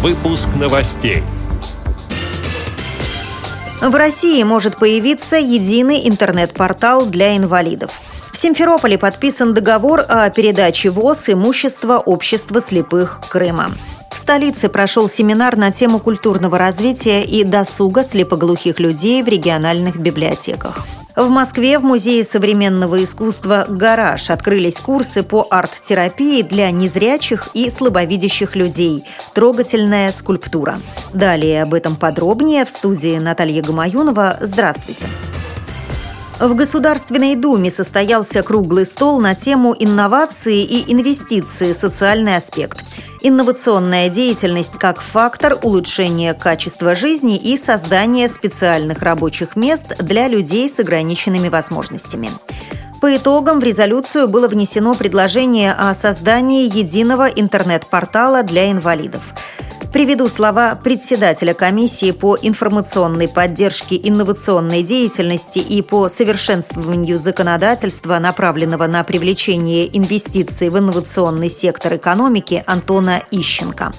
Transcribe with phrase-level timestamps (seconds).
[0.00, 1.24] Выпуск новостей.
[3.80, 7.90] В России может появиться единый интернет-портал для инвалидов.
[8.32, 13.72] В Симферополе подписан договор о передаче ВОЗ имущества общества слепых Крыма.
[14.12, 20.86] В столице прошел семинар на тему культурного развития и досуга слепоглухих людей в региональных библиотеках.
[21.18, 28.54] В Москве в Музее современного искусства «Гараж» открылись курсы по арт-терапии для незрячих и слабовидящих
[28.54, 29.04] людей.
[29.34, 30.78] Трогательная скульптура.
[31.12, 34.38] Далее об этом подробнее в студии Наталья Гамаюнова.
[34.42, 35.06] Здравствуйте.
[36.40, 41.72] В Государственной Думе состоялся круглый стол на тему инновации и инвестиции.
[41.72, 42.84] Социальный аспект.
[43.20, 50.78] Инновационная деятельность как фактор улучшения качества жизни и создания специальных рабочих мест для людей с
[50.78, 52.30] ограниченными возможностями.
[53.00, 59.34] По итогам в резолюцию было внесено предложение о создании единого интернет-портала для инвалидов.
[59.92, 69.02] Приведу слова председателя комиссии по информационной поддержке инновационной деятельности и по совершенствованию законодательства, направленного на
[69.02, 73.92] привлечение инвестиций в инновационный сектор экономики Антона Ищенко.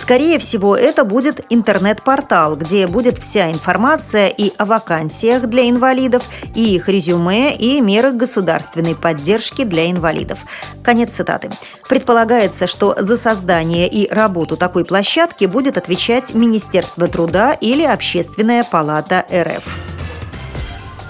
[0.00, 6.22] Скорее всего, это будет интернет-портал, где будет вся информация и о вакансиях для инвалидов,
[6.54, 10.38] и их резюме, и меры государственной поддержки для инвалидов.
[10.82, 11.50] Конец цитаты.
[11.88, 19.26] Предполагается, что за создание и работу такой площадки будет отвечать Министерство труда или Общественная палата
[19.32, 19.87] РФ.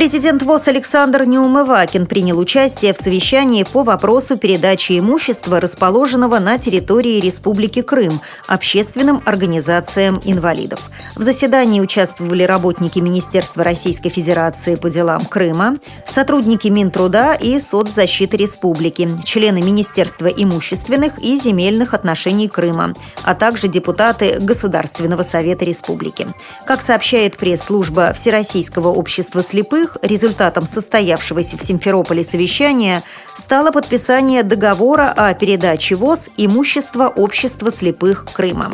[0.00, 7.20] Президент ВОЗ Александр Неумывакин принял участие в совещании по вопросу передачи имущества, расположенного на территории
[7.20, 10.80] Республики Крым, общественным организациям инвалидов.
[11.16, 15.76] В заседании участвовали работники Министерства Российской Федерации по делам Крыма,
[16.06, 24.38] сотрудники Минтруда и соцзащиты республики, члены Министерства имущественных и земельных отношений Крыма, а также депутаты
[24.40, 26.26] Государственного совета республики.
[26.64, 33.02] Как сообщает пресс-служба Всероссийского общества слепых, во результатом состоявшегося в Симферополе совещания
[33.36, 38.72] стало подписание договора о передаче ВОЗ имущества общества слепых Крыма.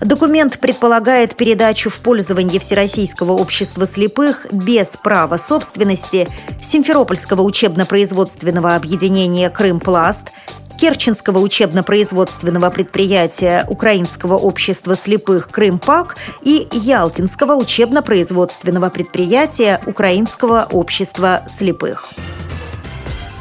[0.00, 6.28] Документ предполагает передачу в пользование Всероссийского общества слепых без права собственности
[6.62, 10.24] Симферопольского учебно-производственного объединения «Крымпласт»,
[10.76, 22.10] Керченского учебно-производственного предприятия Украинского общества слепых «Крымпак» и Ялтинского учебно-производственного предприятия Украинского общества слепых.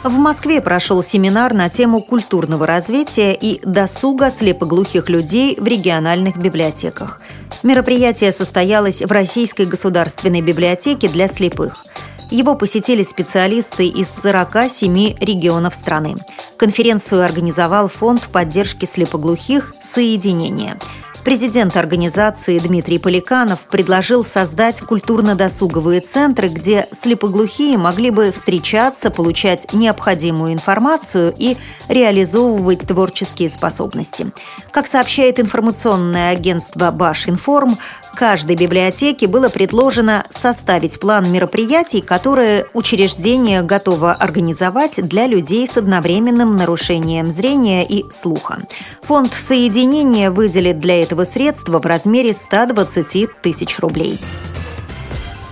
[0.04, 7.20] В Москве прошел семинар на тему культурного развития и досуга слепоглухих людей в региональных библиотеках.
[7.64, 11.85] Мероприятие состоялось в Российской государственной библиотеке для слепых–
[12.30, 16.16] его посетили специалисты из 47 регионов страны.
[16.58, 20.78] Конференцию организовал Фонд поддержки слепоглухих «Соединение».
[21.26, 30.54] Президент организации Дмитрий Поликанов предложил создать культурно-досуговые центры, где слепоглухие могли бы встречаться, получать необходимую
[30.54, 31.58] информацию и
[31.90, 34.28] реализовывать творческие способности.
[34.70, 37.80] Как сообщает информационное агентство «Башинформ»,
[38.16, 46.56] каждой библиотеке было предложено составить план мероприятий, которые учреждение готово организовать для людей с одновременным
[46.56, 48.60] нарушением зрения и слуха.
[49.04, 54.20] Фонд соединения выделит для этого средства в размере 120 тысяч рублей.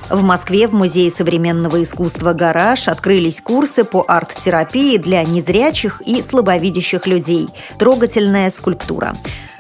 [0.10, 7.08] В Москве в Музее современного искусства «Гараж» открылись курсы по арт-терапии для незрячих и слабовидящих
[7.08, 7.48] людей.
[7.80, 9.16] Трогательная скульптура.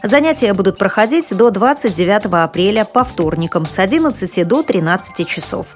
[0.06, 5.68] Занятия будут проходить до 29 апреля по вторникам с 11 до 13 часов.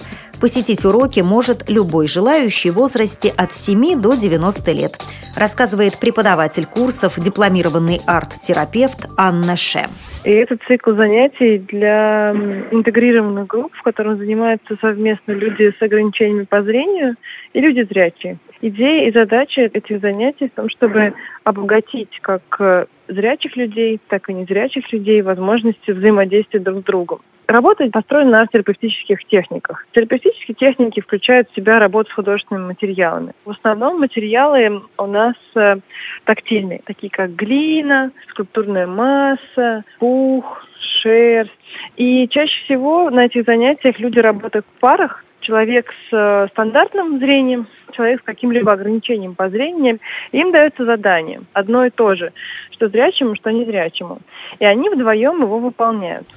[0.42, 4.98] Посетить уроки может любой желающий в возрасте от 7 до 90 лет,
[5.34, 9.86] рассказывает преподаватель курсов, дипломированный арт-терапевт Анна Ше.
[10.26, 12.32] И это цикл занятий для
[12.72, 17.16] интегрированных групп, в котором занимаются совместно люди с ограничениями по зрению
[17.54, 18.40] и люди зрячие.
[18.62, 21.14] Идея и задача этих занятий в том, чтобы
[21.44, 27.22] обогатить как э, зрячих людей, так и незрячих людей возможности взаимодействия друг с другом.
[27.48, 29.86] Работа построена на терапевтических техниках.
[29.94, 33.34] Терапевтические техники включают в себя работу с художественными материалами.
[33.46, 35.78] В основном материалы у нас э,
[36.26, 40.66] тактильные, такие как глина, скульптурная масса, пух,
[41.02, 41.52] шерсть.
[41.96, 47.68] И чаще всего на этих занятиях люди работают в парах, человек с э, стандартным зрением,
[47.94, 50.00] человек с каким-либо ограничением по зрению,
[50.34, 52.34] им дается задание, одно и то же,
[52.72, 54.20] что зрячему, что незрячему.
[54.60, 56.28] И они вдвоем его выполняют.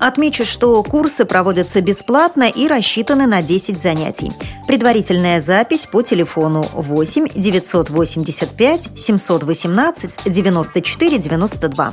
[0.00, 4.32] Отмечу, что курсы проводятся бесплатно и рассчитаны на 10 занятий.
[4.66, 11.92] Предварительная запись по телефону 8 985 718 94 92.